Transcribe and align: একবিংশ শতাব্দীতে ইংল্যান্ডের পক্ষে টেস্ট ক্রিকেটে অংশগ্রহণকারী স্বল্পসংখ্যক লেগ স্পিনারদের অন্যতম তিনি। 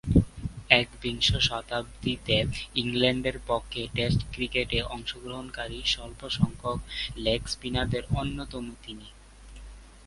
একবিংশ 0.73 1.27
শতাব্দীতে 1.41 2.37
ইংল্যান্ডের 2.75 3.37
পক্ষে 3.47 3.81
টেস্ট 3.95 4.21
ক্রিকেটে 4.31 4.79
অংশগ্রহণকারী 4.91 5.79
স্বল্পসংখ্যক 5.85 6.79
লেগ 7.17 7.41
স্পিনারদের 7.47 8.03
অন্যতম 8.15 8.65
তিনি। 8.83 9.07